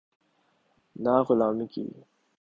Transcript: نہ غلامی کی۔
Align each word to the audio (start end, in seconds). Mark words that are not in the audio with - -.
نہ 0.95 1.13
غلامی 1.27 1.67
کی۔ 1.73 1.85